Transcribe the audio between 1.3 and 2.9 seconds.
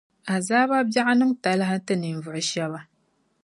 talahi n-ti ninvuɣu shɛba.